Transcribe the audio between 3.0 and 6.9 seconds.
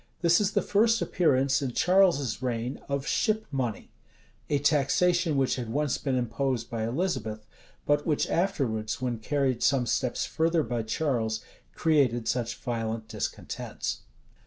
ship money; a taxation which had once been imposed by